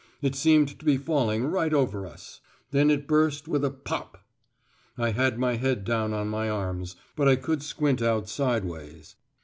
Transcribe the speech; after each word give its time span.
It 0.19 0.33
seemed 0.33 0.79
to 0.79 0.83
be 0.83 0.97
falling 0.97 1.43
right 1.45 1.71
over 1.71 2.07
us. 2.07 2.39
Then 2.71 2.89
it 2.89 3.05
burst 3.05 3.47
with 3.47 3.63
a 3.63 3.69
"pop." 3.69 4.25
I 4.97 5.11
had 5.11 5.37
my 5.37 5.57
head 5.57 5.83
down 5.85 6.11
on 6.11 6.27
my 6.27 6.49
arms, 6.49 6.95
but 7.15 7.27
I 7.27 7.35
could 7.35 7.61
squint 7.61 8.01
out 8.01 8.27
sideways. 8.27 9.15